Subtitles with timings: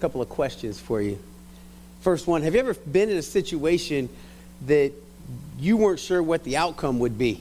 [0.00, 1.18] couple of questions for you.
[2.00, 4.08] First one Have you ever been in a situation
[4.66, 4.92] that
[5.58, 7.40] you weren't sure what the outcome would be?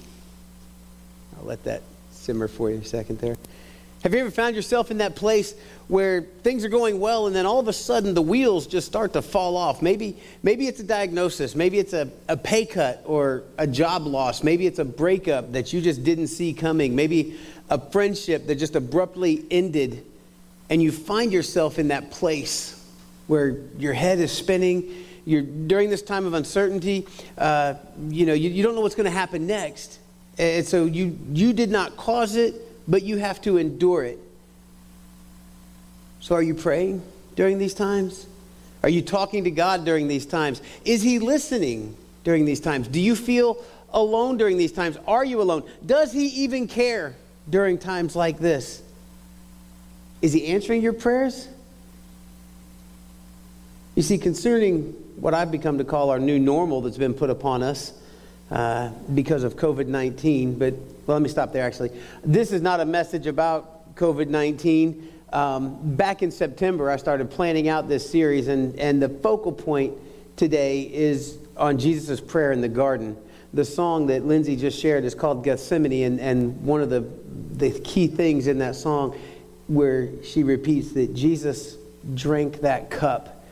[1.37, 1.81] I'll let that
[2.11, 3.37] simmer for you a second there.
[4.03, 5.53] Have you ever found yourself in that place
[5.89, 9.11] where things are going well and then all of a sudden the wheels just start
[9.13, 9.81] to fall off?
[9.81, 14.41] Maybe, maybe it's a diagnosis, maybe it's a, a pay cut or a job loss,
[14.41, 17.37] maybe it's a breakup that you just didn't see coming, maybe
[17.69, 20.05] a friendship that just abruptly ended,
[20.69, 22.75] and you find yourself in that place
[23.27, 25.05] where your head is spinning.
[25.25, 27.75] You're, during this time of uncertainty, uh,
[28.07, 29.99] you know, you, you don't know what's going to happen next.
[30.37, 32.55] And so you, you did not cause it
[32.89, 34.19] but you have to endure it.
[36.21, 37.01] So, are you praying
[37.35, 38.25] during these times?
[38.81, 40.61] Are you talking to God during these times?
[40.83, 42.87] Is He listening during these times?
[42.87, 44.97] Do you feel alone during these times?
[45.07, 45.63] Are you alone?
[45.85, 47.15] Does He even care
[47.49, 48.81] during times like this?
[50.21, 51.47] Is He answering your prayers?
[53.95, 57.63] You see, concerning what I've become to call our new normal that's been put upon
[57.63, 57.93] us
[58.51, 60.73] uh, because of COVID 19, but
[61.05, 61.91] well, let me stop there actually.
[62.23, 65.07] This is not a message about COVID 19.
[65.31, 69.93] Um, back in September, I started planning out this series, and, and the focal point
[70.35, 73.17] today is on Jesus' prayer in the garden.
[73.53, 77.01] The song that Lindsay just shared is called Gethsemane, and, and one of the,
[77.53, 79.15] the key things in that song
[79.69, 81.77] where she repeats that Jesus
[82.15, 83.45] drank that cup.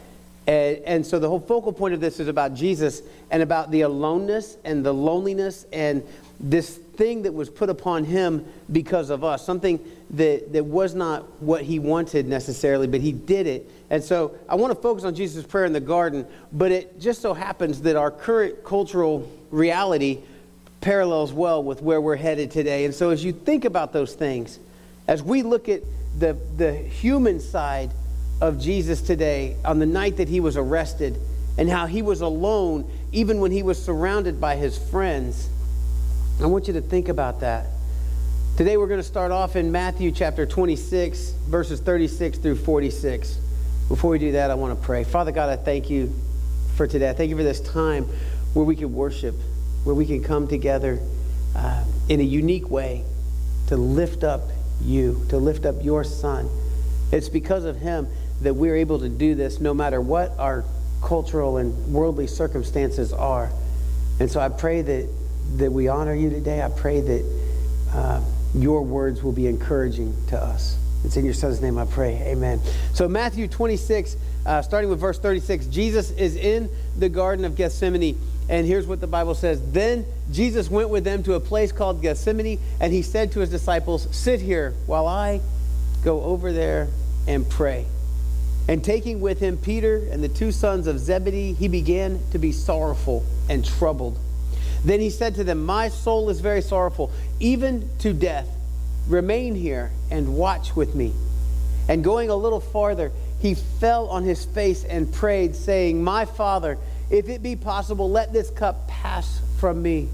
[0.48, 3.82] And, and, so the whole focal point of this is about Jesus and about the
[3.82, 6.04] aloneness and the loneliness and
[6.40, 9.80] this thing that was put upon him because of us, something
[10.12, 13.70] that, that was not what he wanted necessarily, but he did it.
[13.90, 17.22] And so I want to focus on Jesus' prayer in the garden, but it just
[17.22, 20.20] so happens that our current cultural reality
[20.80, 22.86] parallels well with where we're headed today.
[22.86, 24.60] And so as you think about those things,
[25.08, 25.82] as we look at
[26.18, 27.92] the, the human side
[28.42, 31.20] of Jesus today, on the night that he was arrested,
[31.58, 35.50] and how he was alone even when he was surrounded by his friends
[36.40, 37.66] I want you to think about that.
[38.58, 43.40] Today we're going to start off in Matthew chapter 26, verses 36 through 46.
[43.88, 45.04] Before we do that, I want to pray.
[45.04, 46.14] Father God, I thank you
[46.76, 47.10] for today.
[47.10, 48.04] I thank you for this time
[48.54, 49.34] where we can worship,
[49.84, 51.00] where we can come together
[51.56, 53.04] uh, in a unique way
[53.70, 54.44] to lift up
[54.82, 56.50] you, to lift up your son.
[57.12, 58.08] It's because of him
[58.42, 60.64] that we're able to do this no matter what our
[61.02, 63.50] cultural and worldly circumstances are.
[64.20, 65.10] And so I pray that
[65.56, 66.62] that we honor you today.
[66.62, 67.42] I pray that
[67.94, 68.22] uh,
[68.54, 70.78] your words will be encouraging to us.
[71.04, 72.22] It's in your son's name I pray.
[72.26, 72.60] Amen.
[72.94, 78.18] So, Matthew 26, uh, starting with verse 36, Jesus is in the Garden of Gethsemane.
[78.50, 82.02] And here's what the Bible says Then Jesus went with them to a place called
[82.02, 85.42] Gethsemane, and he said to his disciples, Sit here while I
[86.04, 86.88] go over there
[87.28, 87.86] and pray.
[88.70, 92.52] And taking with him Peter and the two sons of Zebedee, he began to be
[92.52, 94.20] sorrowful and troubled.
[94.84, 98.48] Then he said to them, My soul is very sorrowful, even to death.
[99.08, 101.14] Remain here and watch with me.
[101.88, 106.78] And going a little farther, he fell on his face and prayed, saying, My Father,
[107.10, 110.10] if it be possible, let this cup pass from me.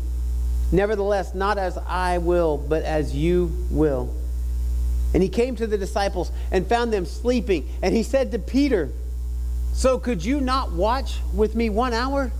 [0.71, 4.13] Nevertheless, not as I will, but as you will.
[5.13, 7.69] And he came to the disciples and found them sleeping.
[7.81, 8.89] And he said to Peter,
[9.73, 12.31] So could you not watch with me one hour?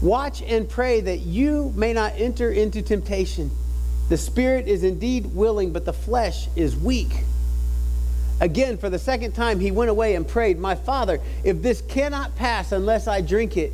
[0.00, 3.50] Watch and pray that you may not enter into temptation.
[4.08, 7.22] The spirit is indeed willing, but the flesh is weak.
[8.40, 12.36] Again, for the second time, he went away and prayed, My Father, if this cannot
[12.36, 13.72] pass unless I drink it,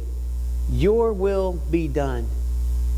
[0.70, 2.28] your will be done.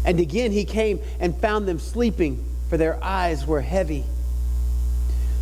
[0.04, 4.04] And again, he came and found them sleeping, for their eyes were heavy.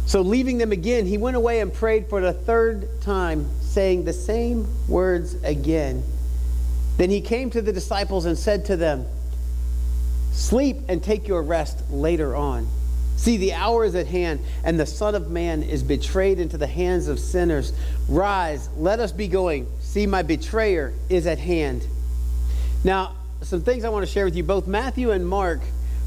[0.07, 4.13] So, leaving them again, he went away and prayed for the third time, saying the
[4.13, 6.03] same words again.
[6.97, 9.07] Then he came to the disciples and said to them,
[10.33, 12.67] Sleep and take your rest later on.
[13.21, 16.67] See, the hour is at hand, and the Son of Man is betrayed into the
[16.67, 17.75] hands of sinners.
[18.09, 19.67] Rise, let us be going.
[19.81, 21.87] See, my betrayer is at hand.
[22.83, 24.43] Now, some things I want to share with you.
[24.43, 25.61] Both Matthew and Mark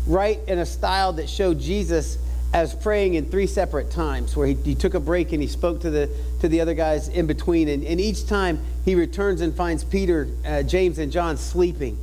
[0.08, 2.18] write in a style that show Jesus
[2.52, 5.82] as praying in three separate times, where he, he, took a break and he spoke
[5.82, 6.10] to the,
[6.42, 7.68] to the other guys in between.
[7.68, 11.96] And, and each time he returns and finds Peter, uh, James, and John sleeping.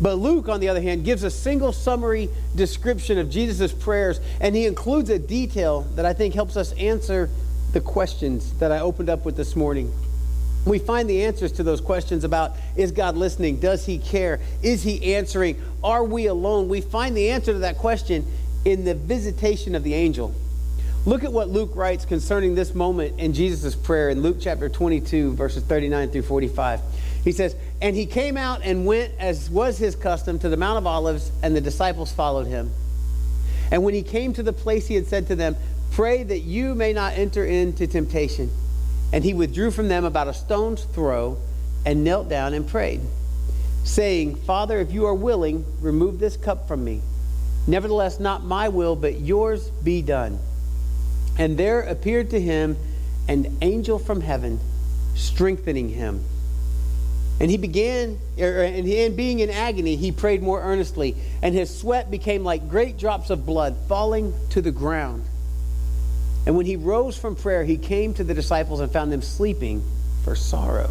[0.00, 4.54] But Luke, on the other hand, gives a single summary description of Jesus' prayers, and
[4.54, 7.28] he includes a detail that I think helps us answer
[7.72, 9.92] the questions that I opened up with this morning.
[10.64, 13.58] We find the answers to those questions about is God listening?
[13.58, 14.40] Does he care?
[14.62, 15.60] Is he answering?
[15.82, 16.68] Are we alone?
[16.68, 18.26] We find the answer to that question
[18.64, 20.34] in the visitation of the angel.
[21.08, 25.32] Look at what Luke writes concerning this moment in Jesus' prayer in Luke chapter 22,
[25.36, 26.82] verses 39 through 45.
[27.24, 30.76] He says, And he came out and went, as was his custom, to the Mount
[30.76, 32.70] of Olives, and the disciples followed him.
[33.70, 35.56] And when he came to the place, he had said to them,
[35.92, 38.50] Pray that you may not enter into temptation.
[39.10, 41.38] And he withdrew from them about a stone's throw
[41.86, 43.00] and knelt down and prayed,
[43.82, 47.00] saying, Father, if you are willing, remove this cup from me.
[47.66, 50.38] Nevertheless, not my will, but yours be done.
[51.38, 52.76] And there appeared to him
[53.28, 54.58] an angel from heaven,
[55.14, 56.24] strengthening him.
[57.40, 61.76] And he began, er, and in being in agony, he prayed more earnestly, and his
[61.76, 65.24] sweat became like great drops of blood falling to the ground.
[66.46, 69.84] And when he rose from prayer, he came to the disciples and found them sleeping
[70.24, 70.90] for sorrow.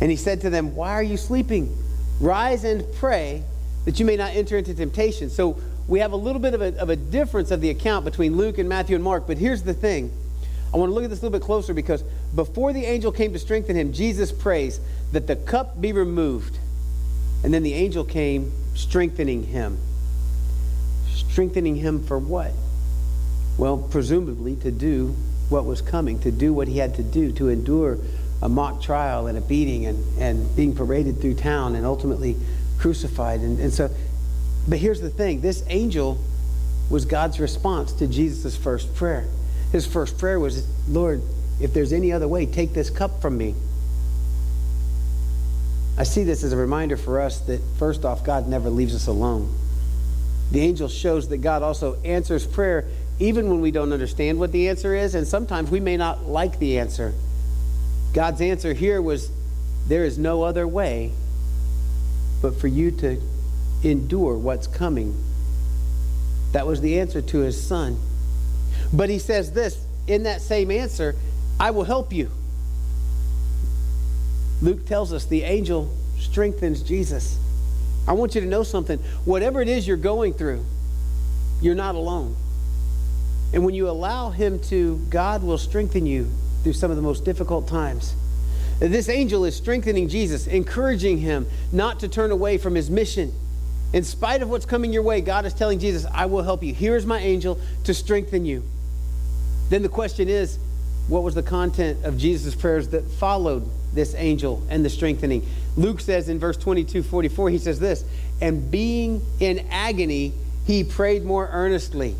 [0.00, 1.76] And he said to them, Why are you sleeping?
[2.20, 3.42] Rise and pray
[3.84, 5.28] that you may not enter into temptation.
[5.28, 5.58] So
[5.92, 8.56] we have a little bit of a, of a difference of the account between Luke
[8.56, 9.26] and Matthew and Mark.
[9.26, 10.10] But here's the thing
[10.72, 12.02] I want to look at this a little bit closer because
[12.34, 14.80] before the angel came to strengthen him, Jesus prays
[15.12, 16.58] that the cup be removed.
[17.44, 19.76] And then the angel came strengthening him.
[21.10, 22.52] Strengthening him for what?
[23.58, 25.14] Well, presumably to do
[25.50, 27.98] what was coming, to do what he had to do, to endure
[28.40, 32.34] a mock trial and a beating and, and being paraded through town and ultimately
[32.78, 33.40] crucified.
[33.40, 33.90] And, and so,
[34.68, 36.18] but here's the thing this angel
[36.90, 39.26] was God's response to Jesus' first prayer.
[39.72, 41.22] His first prayer was, Lord,
[41.60, 43.54] if there's any other way, take this cup from me.
[45.96, 49.06] I see this as a reminder for us that, first off, God never leaves us
[49.06, 49.54] alone.
[50.50, 52.86] The angel shows that God also answers prayer
[53.18, 56.58] even when we don't understand what the answer is, and sometimes we may not like
[56.58, 57.14] the answer.
[58.12, 59.30] God's answer here was
[59.86, 61.12] there is no other way
[62.42, 63.20] but for you to
[63.82, 65.14] endure what's coming.
[66.52, 67.98] That was the answer to his son.
[68.92, 71.14] But he says this in that same answer
[71.58, 72.30] I will help you.
[74.60, 77.38] Luke tells us the angel strengthens Jesus.
[78.06, 78.98] I want you to know something.
[79.24, 80.64] Whatever it is you're going through,
[81.60, 82.36] you're not alone.
[83.52, 86.30] And when you allow Him to, God will strengthen you
[86.62, 88.14] through some of the most difficult times.
[88.78, 93.32] This angel is strengthening Jesus, encouraging him not to turn away from his mission.
[93.92, 96.72] In spite of what's coming your way, God is telling Jesus, I will help you.
[96.72, 98.62] Here is my angel to strengthen you.
[99.68, 100.58] Then the question is,
[101.08, 105.46] what was the content of Jesus' prayers that followed this angel and the strengthening?
[105.76, 108.04] Luke says in verse 22 44, he says this,
[108.40, 110.32] and being in agony,
[110.66, 112.14] he prayed more earnestly.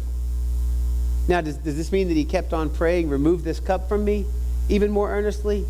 [1.28, 4.26] Now, does, does this mean that he kept on praying, remove this cup from me,
[4.68, 5.64] even more earnestly?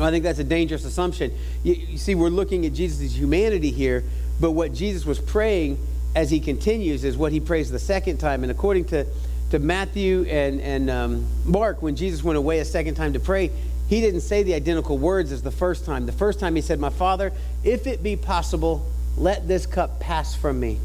[0.00, 1.32] I think that's a dangerous assumption.
[1.64, 4.04] You, you see, we're looking at Jesus' humanity here,
[4.40, 5.78] but what Jesus was praying
[6.14, 8.42] as he continues is what he prays the second time.
[8.42, 9.06] And according to,
[9.50, 13.50] to Matthew and, and um, Mark, when Jesus went away a second time to pray,
[13.88, 16.06] he didn't say the identical words as the first time.
[16.06, 17.32] The first time he said, My Father,
[17.64, 18.86] if it be possible,
[19.16, 20.78] let this cup pass from me.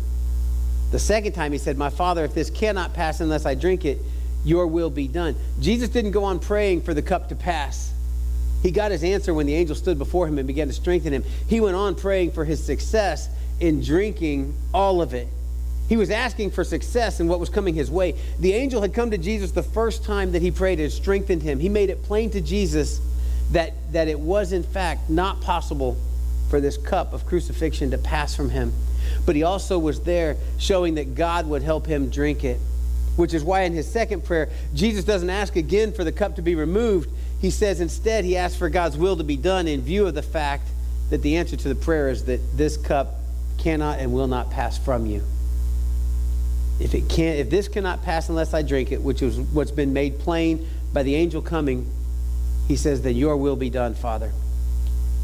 [0.92, 4.00] The second time he said, My Father, if this cannot pass unless I drink it,
[4.46, 5.36] your will be done.
[5.60, 7.92] Jesus didn't go on praying for the cup to pass.
[8.62, 11.24] He got his answer when the angel stood before him and began to strengthen him.
[11.48, 13.30] He went on praying for his success
[13.64, 15.26] in drinking all of it.
[15.88, 18.14] He was asking for success in what was coming his way.
[18.42, 21.60] The angel had come to Jesus the first time that he prayed and strengthened him.
[21.60, 23.00] He made it plain to Jesus
[23.52, 25.96] that, that it was, in fact, not possible
[26.50, 28.74] for this cup of crucifixion to pass from him.
[29.26, 32.60] But he also was there showing that God would help him drink it,
[33.16, 36.42] which is why in his second prayer, Jesus doesn't ask again for the cup to
[36.42, 37.10] be removed.
[37.40, 40.22] He says instead he asks for God's will to be done in view of the
[40.22, 40.68] fact
[41.12, 43.23] that the answer to the prayer is that this cup
[43.58, 45.24] cannot and will not pass from you.
[46.80, 49.94] If it can't, if this cannot pass unless I drink it, which is what's been
[49.94, 51.90] made plain by the angel coming,
[52.68, 54.32] he says, then your will be done, Father.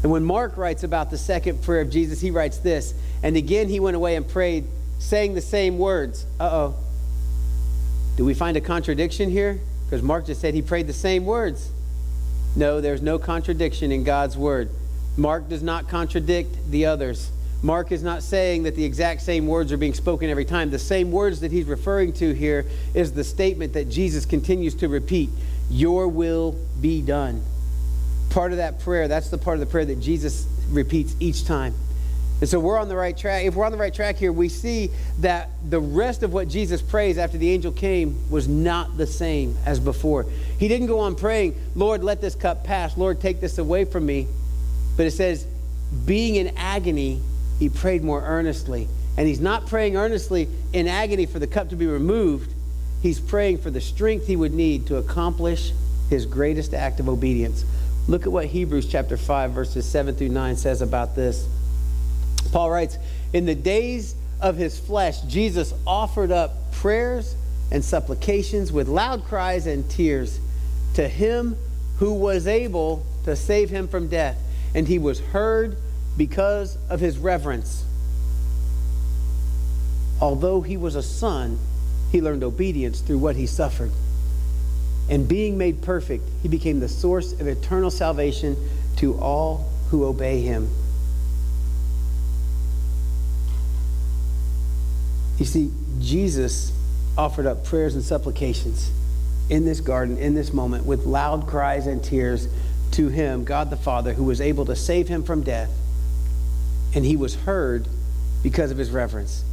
[0.02, 3.68] And when Mark writes about the second prayer of Jesus, he writes this, and again
[3.68, 4.64] he went away and prayed,
[4.98, 6.24] saying the same words.
[6.38, 6.74] Uh oh.
[8.16, 9.60] Do we find a contradiction here?
[9.84, 11.70] Because Mark just said he prayed the same words.
[12.56, 14.70] No, there's no contradiction in God's word.
[15.16, 17.30] Mark does not contradict the others.
[17.62, 20.70] Mark is not saying that the exact same words are being spoken every time.
[20.70, 22.64] The same words that he's referring to here
[22.94, 25.28] is the statement that Jesus continues to repeat
[25.70, 27.42] Your will be done.
[28.30, 31.74] Part of that prayer, that's the part of the prayer that Jesus repeats each time.
[32.40, 33.44] And so we're on the right track.
[33.44, 36.80] If we're on the right track here, we see that the rest of what Jesus
[36.80, 40.24] prays after the angel came was not the same as before.
[40.58, 42.96] He didn't go on praying, Lord, let this cup pass.
[42.96, 44.26] Lord, take this away from me.
[44.96, 45.46] But it says,
[46.06, 47.20] being in agony,
[47.60, 48.88] he prayed more earnestly.
[49.16, 52.54] And he's not praying earnestly in agony for the cup to be removed.
[53.02, 55.72] he's praying for the strength he would need to accomplish
[56.10, 57.64] his greatest act of obedience.
[58.08, 61.46] Look at what Hebrews chapter 5, verses 7 through 9 says about this.
[62.52, 62.98] Paul writes,
[63.32, 67.36] In the days of his flesh, Jesus offered up prayers
[67.70, 70.40] and supplications with loud cries and tears
[70.94, 71.56] to him
[71.98, 74.38] who was able to save him from death.
[74.74, 75.76] And he was heard
[76.16, 77.84] because of his reverence.
[80.20, 81.58] Although he was a son,
[82.12, 83.90] he learned obedience through what he suffered.
[85.08, 88.56] And being made perfect, he became the source of eternal salvation
[88.96, 90.68] to all who obey him.
[95.38, 96.72] You see, Jesus
[97.16, 98.90] offered up prayers and supplications
[99.48, 102.46] in this garden, in this moment, with loud cries and tears
[102.92, 105.70] to him, God the Father, who was able to save him from death.
[106.94, 107.86] And he was heard
[108.42, 109.44] because of his reverence.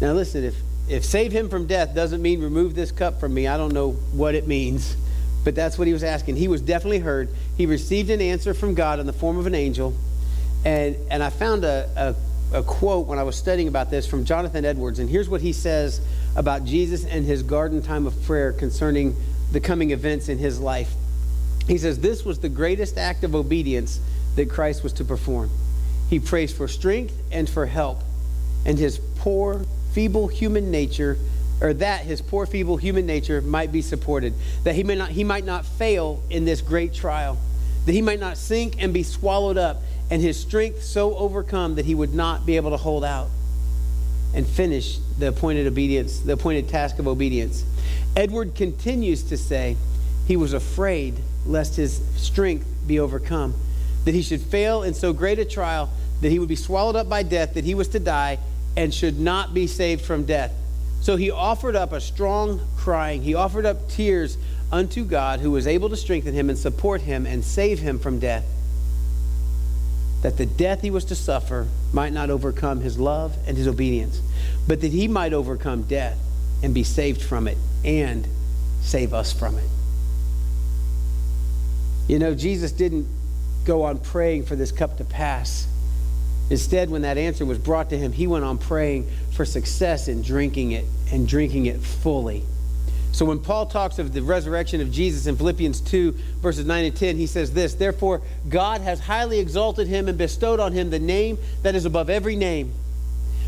[0.00, 0.54] Now, listen, if,
[0.88, 3.92] if save him from death doesn't mean remove this cup from me, I don't know
[4.12, 4.96] what it means.
[5.42, 6.36] But that's what he was asking.
[6.36, 7.30] He was definitely heard.
[7.56, 9.94] He received an answer from God in the form of an angel.
[10.66, 12.14] And, and I found a,
[12.52, 14.98] a, a quote when I was studying about this from Jonathan Edwards.
[14.98, 16.02] And here's what he says
[16.36, 19.16] about Jesus and his garden time of prayer concerning
[19.50, 20.92] the coming events in his life.
[21.66, 24.00] He says, This was the greatest act of obedience
[24.36, 25.50] that Christ was to perform.
[26.10, 28.02] He prays for strength and for help,
[28.66, 31.16] and his poor, feeble human nature,
[31.60, 35.22] or that his poor, feeble human nature might be supported, that he, may not, he
[35.22, 37.38] might not fail in this great trial,
[37.86, 41.84] that he might not sink and be swallowed up, and his strength so overcome that
[41.84, 43.28] he would not be able to hold out
[44.34, 47.64] and finish the appointed obedience, the appointed task of obedience.
[48.16, 49.76] Edward continues to say
[50.26, 51.14] he was afraid
[51.46, 53.54] lest his strength be overcome,
[54.04, 55.90] that he should fail in so great a trial
[56.20, 58.38] that he would be swallowed up by death, that he was to die
[58.76, 60.52] and should not be saved from death.
[61.00, 63.22] So he offered up a strong crying.
[63.22, 64.36] He offered up tears
[64.70, 68.18] unto God, who was able to strengthen him and support him and save him from
[68.18, 68.44] death
[70.22, 74.20] that the death he was to suffer might not overcome his love and his obedience,
[74.68, 76.18] but that he might overcome death
[76.62, 78.26] and be saved from it and
[78.82, 79.68] save us from it.
[82.06, 83.06] You know, Jesus didn't
[83.64, 85.66] go on praying for this cup to pass.
[86.50, 90.22] Instead, when that answer was brought to him, he went on praying for success in
[90.22, 92.42] drinking it and drinking it fully.
[93.12, 96.96] So when Paul talks of the resurrection of Jesus in Philippians 2, verses 9 and
[96.96, 100.98] 10, he says this Therefore, God has highly exalted him and bestowed on him the
[100.98, 102.72] name that is above every name,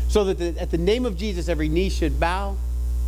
[0.07, 2.55] so that the, at the name of Jesus every knee should bow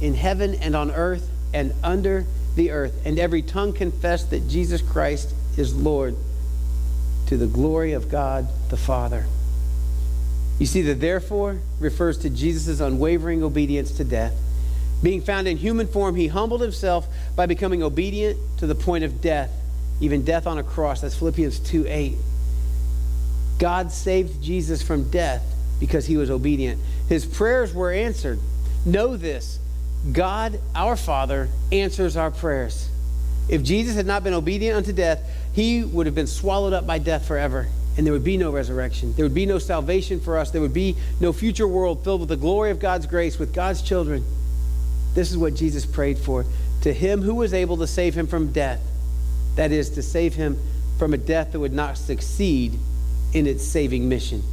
[0.01, 4.81] in heaven and on earth and under the earth, and every tongue confess that Jesus
[4.81, 6.15] Christ is Lord
[7.27, 9.25] to the glory of God the Father.
[10.59, 14.33] You see, the therefore refers to Jesus' unwavering obedience to death
[15.03, 19.21] being found in human form, he humbled himself by becoming obedient to the point of
[19.21, 19.51] death,
[19.99, 21.01] even death on a cross.
[21.01, 22.15] That's Philippians 2 8.
[23.59, 25.43] God saved Jesus from death
[25.79, 26.81] because he was obedient.
[27.07, 28.39] His prayers were answered.
[28.85, 29.59] Know this
[30.11, 32.89] God, our Father, answers our prayers.
[33.47, 35.21] If Jesus had not been obedient unto death,
[35.53, 39.13] he would have been swallowed up by death forever, and there would be no resurrection.
[39.13, 40.51] There would be no salvation for us.
[40.51, 43.81] There would be no future world filled with the glory of God's grace, with God's
[43.81, 44.25] children.
[45.13, 46.45] This is what Jesus prayed for.
[46.81, 48.81] To him who was able to save him from death,
[49.55, 50.59] that is, to save him
[50.97, 52.77] from a death that would not succeed
[53.33, 54.43] in its saving mission.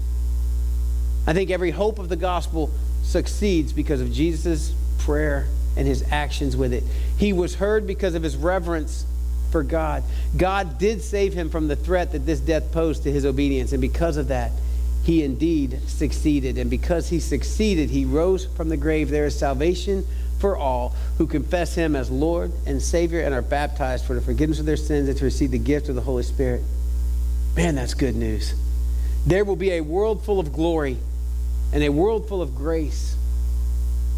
[1.27, 2.71] I think every hope of the gospel
[3.03, 6.85] succeeds because of Jesus' prayer and his actions with it.
[7.17, 9.07] He was heard because of his reverence
[9.51, 10.03] for God.
[10.37, 13.81] God did save him from the threat that this death posed to his obedience, and
[13.81, 14.51] because of that,
[15.05, 16.59] he indeed succeeded.
[16.59, 19.11] And because he succeeded, he rose from the grave.
[19.11, 20.07] There is salvation
[20.39, 24.59] for all who confess him as Lord and Savior and are baptized for the forgiveness
[24.59, 26.63] of their sins and to receive the gift of the Holy Spirit.
[27.57, 28.55] Man, that's good news.
[29.27, 30.97] There will be a world full of glory
[31.73, 33.17] and a world full of grace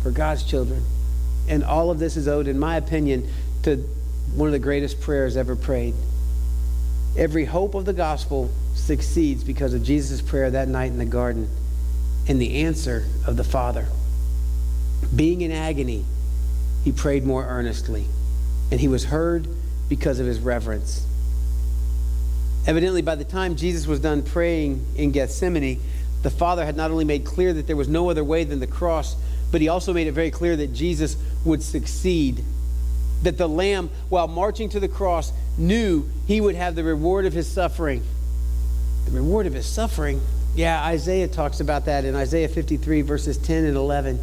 [0.03, 0.83] for God's children.
[1.49, 3.29] And all of this is owed, in my opinion,
[3.65, 3.77] to
[4.35, 5.95] one of the greatest prayers ever prayed.
[7.17, 11.49] Every hope of the gospel succeeds because of Jesus' prayer that night in the garden
[12.29, 13.87] and the answer of the Father.
[15.15, 16.05] Being in agony,
[16.83, 18.07] he prayed more earnestly,
[18.71, 19.47] and he was heard
[19.89, 21.07] because of his reverence.
[22.67, 25.81] Evidently, by the time Jesus was done praying in Gethsemane,
[26.23, 28.67] the Father had not only made clear that there was no other way than the
[28.67, 29.17] cross,
[29.55, 32.43] but he also made it very clear that Jesus would succeed.
[33.23, 37.33] That the Lamb, while marching to the cross, knew he would have the reward of
[37.33, 38.03] his suffering.
[39.05, 40.21] The reward of his suffering?
[40.57, 44.19] Yeah, Isaiah talks about that in Isaiah 53, verses 10 and 11.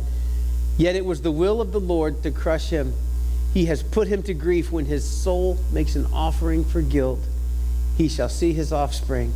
[0.78, 2.94] Yet it was the will of the Lord to crush him.
[3.54, 7.22] he has put him to grief when his soul makes an offering for guilt.
[7.98, 9.32] He shall see his offspring.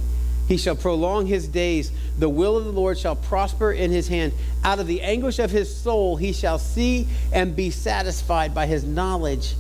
[0.47, 1.91] He shall prolong his days.
[2.19, 4.33] The will of the Lord shall prosper in his hand.
[4.63, 8.53] Out of the anguish of his soul he shall see and be satisfied.
[8.53, 9.55] By his knowledge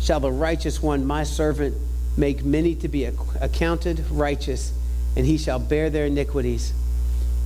[0.00, 1.76] shall the righteous one, my servant,
[2.16, 4.72] make many to be accounted righteous,
[5.16, 6.72] and he shall bear their iniquities.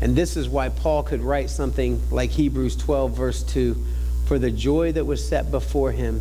[0.00, 3.76] And this is why Paul could write something like Hebrews 12, verse 2
[4.26, 6.20] For the joy that was set before him,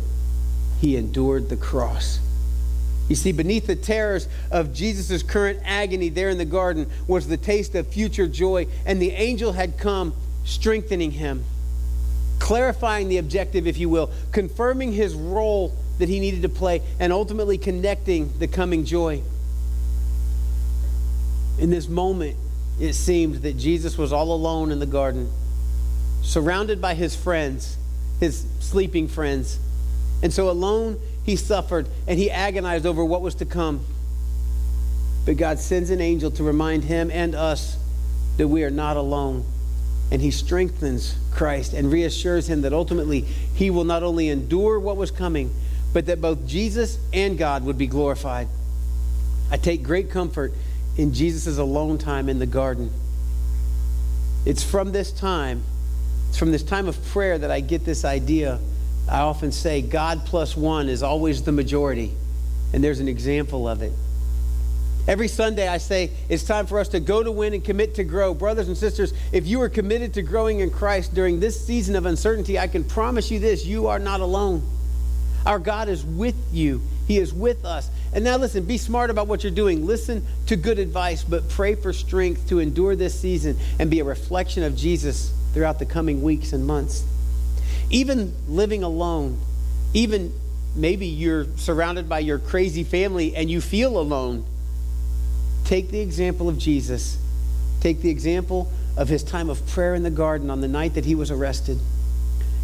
[0.80, 2.20] he endured the cross.
[3.08, 7.36] You see, beneath the terrors of Jesus' current agony there in the garden was the
[7.36, 11.44] taste of future joy, and the angel had come strengthening him,
[12.38, 17.12] clarifying the objective, if you will, confirming his role that he needed to play, and
[17.12, 19.20] ultimately connecting the coming joy.
[21.58, 22.36] In this moment,
[22.80, 25.30] it seemed that Jesus was all alone in the garden,
[26.22, 27.76] surrounded by his friends,
[28.20, 29.58] his sleeping friends
[30.22, 33.84] and so alone he suffered and he agonized over what was to come.
[35.24, 37.76] But God sends an angel to remind him and us
[38.36, 39.44] that we are not alone.
[40.10, 44.96] And he strengthens Christ and reassures him that ultimately he will not only endure what
[44.96, 45.52] was coming,
[45.92, 48.48] but that both Jesus and God would be glorified.
[49.50, 50.52] I take great comfort
[50.96, 52.90] in Jesus' alone time in the garden.
[54.44, 55.62] It's from this time,
[56.28, 58.58] it's from this time of prayer that I get this idea
[59.08, 62.12] I often say God plus one is always the majority,
[62.72, 63.92] and there's an example of it.
[65.08, 68.04] Every Sunday, I say it's time for us to go to win and commit to
[68.04, 68.34] grow.
[68.34, 72.06] Brothers and sisters, if you are committed to growing in Christ during this season of
[72.06, 74.62] uncertainty, I can promise you this you are not alone.
[75.44, 77.90] Our God is with you, He is with us.
[78.12, 79.86] And now, listen, be smart about what you're doing.
[79.86, 84.04] Listen to good advice, but pray for strength to endure this season and be a
[84.04, 87.04] reflection of Jesus throughout the coming weeks and months.
[87.92, 89.38] Even living alone,
[89.92, 90.32] even
[90.74, 94.44] maybe you're surrounded by your crazy family and you feel alone,
[95.64, 97.18] take the example of Jesus.
[97.80, 101.04] Take the example of his time of prayer in the garden on the night that
[101.04, 101.78] he was arrested.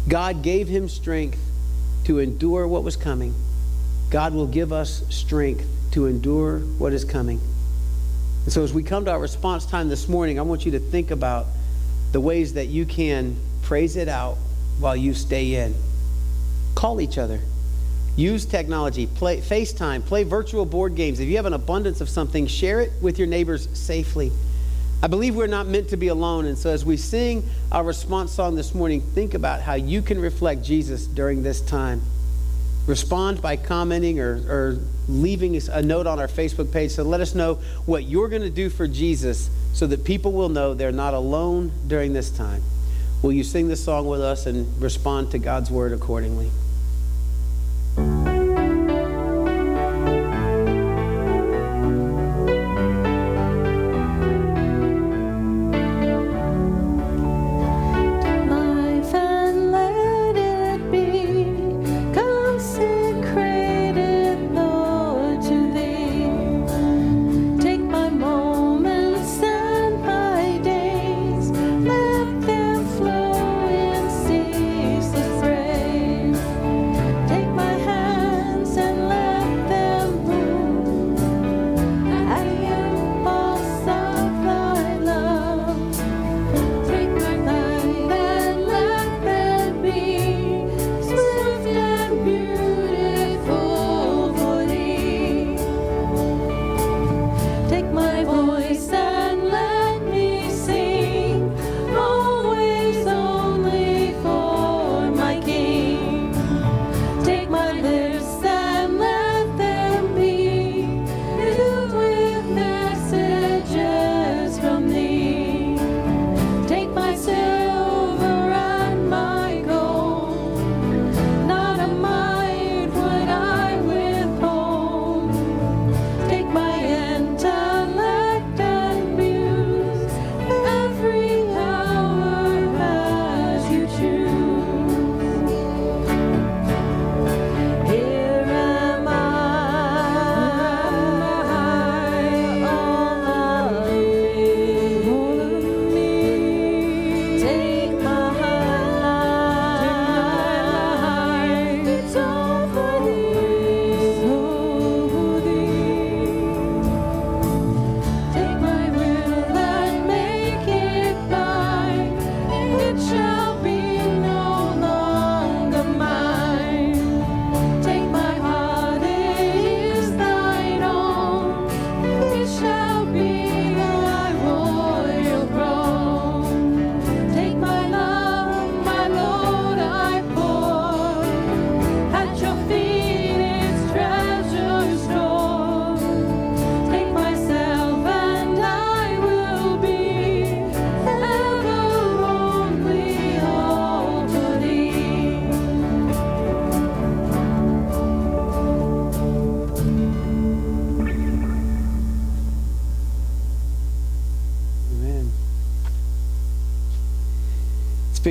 [0.07, 1.39] God gave him strength
[2.05, 3.35] to endure what was coming.
[4.09, 7.39] God will give us strength to endure what is coming.
[8.45, 10.79] And so, as we come to our response time this morning, I want you to
[10.79, 11.45] think about
[12.11, 14.37] the ways that you can praise it out
[14.79, 15.75] while you stay in.
[16.75, 17.39] Call each other.
[18.15, 21.19] Use technology, play FaceTime, play virtual board games.
[21.19, 24.31] If you have an abundance of something, share it with your neighbors safely.
[25.01, 26.45] I believe we're not meant to be alone.
[26.45, 30.19] And so as we sing our response song this morning, think about how you can
[30.19, 32.01] reflect Jesus during this time.
[32.87, 36.91] Respond by commenting or, or leaving a note on our Facebook page.
[36.91, 40.49] So let us know what you're going to do for Jesus so that people will
[40.49, 42.61] know they're not alone during this time.
[43.21, 46.51] Will you sing this song with us and respond to God's word accordingly?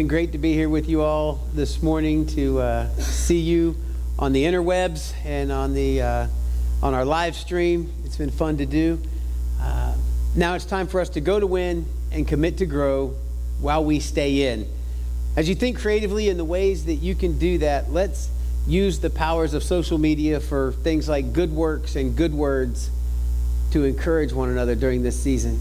[0.09, 3.77] Great to be here with you all this morning to uh, see you
[4.18, 6.27] on the interwebs and on the uh,
[6.83, 7.92] on our live stream.
[8.07, 8.99] It's been fun to do.
[9.61, 9.94] Uh,
[10.35, 13.14] now it's time for us to go to win and commit to grow
[13.61, 14.66] while we stay in.
[15.37, 18.31] As you think creatively in the ways that you can do that, let's
[18.66, 22.90] use the powers of social media for things like good works and good words
[23.73, 25.61] to encourage one another during this season.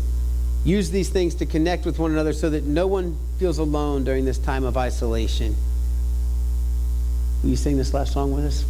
[0.67, 4.25] Use these things to connect with one another so that no one feels alone during
[4.25, 5.55] this time of isolation.
[7.41, 8.65] Will you sing this last song with us?